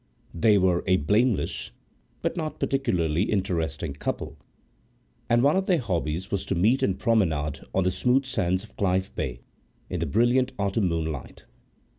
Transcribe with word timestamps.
They 0.33 0.57
were 0.57 0.83
a 0.87 0.97
blameless 0.97 1.69
but 2.23 2.35
not 2.35 2.59
particularly 2.59 3.25
interesting 3.31 3.93
couple, 3.93 4.35
and 5.29 5.43
one 5.43 5.55
of 5.55 5.67
their 5.67 5.77
hobbies 5.77 6.31
was 6.31 6.43
to 6.47 6.55
meet 6.55 6.81
and 6.81 6.97
promenade 6.97 7.59
on 7.71 7.83
the 7.83 7.91
smooth 7.91 8.25
sands 8.25 8.63
of 8.63 8.75
Clyffe 8.77 9.13
bay 9.13 9.41
in 9.91 9.99
the 9.99 10.07
brilliant 10.07 10.53
autumn 10.57 10.87
moonlight. 10.87 11.45